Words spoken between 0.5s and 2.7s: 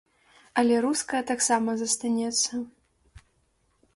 Але руская таксама застанецца.